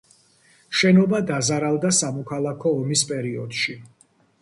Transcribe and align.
შენობა 0.79 1.19
დაზარალდა 1.27 1.93
სამოქალაქო 1.99 2.75
ომის 2.83 3.07
პერიოდში. 3.15 3.81